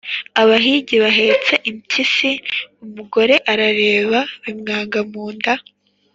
[0.41, 2.31] abahigi bahetse impyisi.
[2.85, 5.55] Umugore arareba, bimwanga mu nda